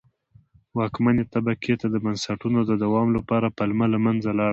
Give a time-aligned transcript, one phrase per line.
[0.77, 4.49] واکمنې طبقې ته د بنسټونو د دوام لپاره پلمه له منځه لاړه.